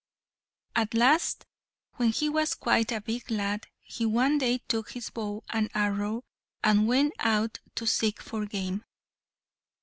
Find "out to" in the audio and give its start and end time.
7.19-7.85